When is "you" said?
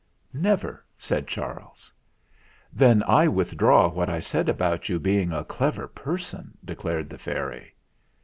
4.89-4.97